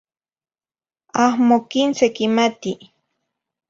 [1.25, 2.71] ahmo quin sequimati.